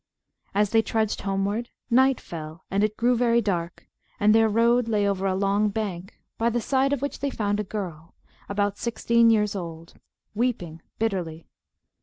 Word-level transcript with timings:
As 0.55 0.71
they 0.71 0.81
trudged 0.81 1.21
homeward, 1.21 1.69
night 1.91 2.19
fell, 2.19 2.63
and 2.71 2.83
it 2.83 2.97
grew 2.97 3.15
very 3.15 3.39
dark; 3.39 3.87
and 4.19 4.33
their 4.33 4.49
road 4.49 4.87
lay 4.87 5.07
over 5.07 5.27
a 5.27 5.35
long 5.35 5.69
bank, 5.69 6.15
by 6.39 6.49
the 6.49 6.59
side 6.59 6.91
of 6.91 7.03
which 7.03 7.19
they 7.19 7.29
found 7.29 7.59
a 7.59 7.63
girl, 7.63 8.15
about 8.49 8.79
sixteen 8.79 9.29
years 9.29 9.55
old, 9.55 9.93
weeping 10.33 10.81
bitterly. 10.97 11.45